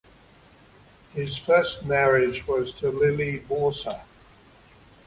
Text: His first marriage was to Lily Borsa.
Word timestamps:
His 1.11 1.37
first 1.37 1.85
marriage 1.85 2.47
was 2.47 2.71
to 2.73 2.89
Lily 2.89 3.37
Borsa. 3.41 4.01